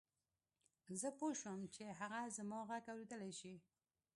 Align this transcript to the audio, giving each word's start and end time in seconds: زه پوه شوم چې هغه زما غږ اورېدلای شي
زه 0.99 1.09
پوه 1.17 1.33
شوم 1.41 1.61
چې 1.75 1.83
هغه 1.99 2.19
زما 2.37 2.59
غږ 2.69 2.83
اورېدلای 2.91 3.31
شي 3.39 3.53